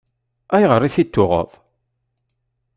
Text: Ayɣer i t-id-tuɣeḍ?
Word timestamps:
Ayɣer 0.55 0.81
i 0.83 0.89
t-id-tuɣeḍ? 0.95 1.49